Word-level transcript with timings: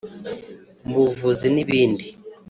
mu 0.87 0.95
buvuzi 1.03 1.47
n’ibindi 1.51 2.05